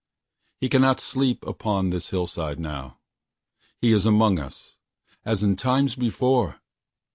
[0.59, 2.97] He cannot sleep upon his hillside now.
[3.79, 6.59] He is among us:—as in times before!